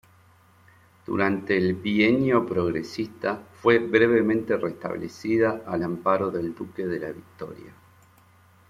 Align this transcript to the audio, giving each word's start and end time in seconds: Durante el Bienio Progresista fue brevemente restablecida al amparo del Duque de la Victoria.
Durante 1.05 1.55
el 1.55 1.75
Bienio 1.75 2.43
Progresista 2.43 3.39
fue 3.61 3.77
brevemente 3.77 4.57
restablecida 4.57 5.61
al 5.67 5.83
amparo 5.83 6.31
del 6.31 6.55
Duque 6.55 6.87
de 6.87 6.99
la 6.99 7.11
Victoria. 7.11 7.71